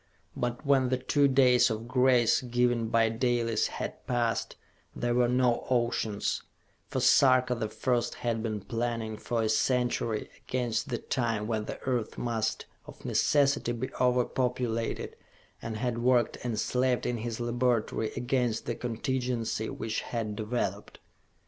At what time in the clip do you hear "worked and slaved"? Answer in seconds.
15.99-17.05